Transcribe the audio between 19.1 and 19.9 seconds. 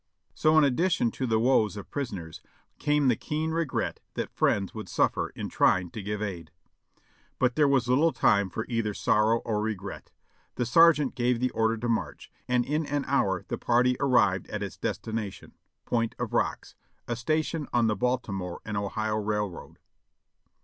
Railroad.